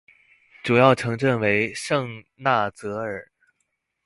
[0.63, 3.31] 主要城镇为圣纳泽尔。